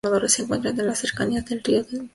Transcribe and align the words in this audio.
Se 0.29 0.41
encuentra 0.41 0.71
en 0.71 0.87
las 0.87 0.97
cercanías 0.97 1.45
del 1.45 1.61
río 1.63 1.75
del 1.83 1.83
mismo 1.83 1.97
nombre. 1.99 2.09